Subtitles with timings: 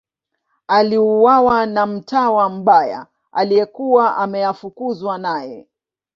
[0.67, 5.67] Aliuawa na mtawa mbaya aliyekuwa ameafukuzwa naye.